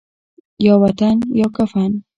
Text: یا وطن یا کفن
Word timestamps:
یا 0.65 0.73
وطن 0.83 1.15
یا 1.39 1.47
کفن 1.57 1.91